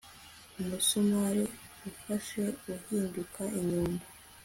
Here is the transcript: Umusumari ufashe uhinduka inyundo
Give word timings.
Umusumari 0.61 1.43
ufashe 1.89 2.43
uhinduka 2.73 3.41
inyundo 3.59 4.05